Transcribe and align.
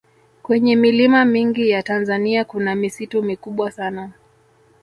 kwenye 0.43 0.75
milima 0.75 1.25
mingi 1.25 1.69
ya 1.69 1.83
tanzania 1.83 2.45
kuna 2.45 2.75
misitu 2.75 3.23
mikubwa 3.23 3.71
sana 3.71 4.11